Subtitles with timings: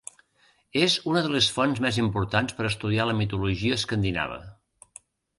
[0.83, 4.39] És una de les fonts més importants per a estudiar la mitologia escandinava.